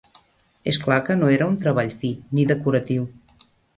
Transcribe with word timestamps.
Es 0.63 0.79
clar 0.83 0.97
que 1.09 1.15
no 1.19 1.29
era 1.35 1.49
un 1.51 1.57
treball 1.65 1.93
fi, 1.99 2.11
ni 2.39 2.47
decoratiu 2.53 3.07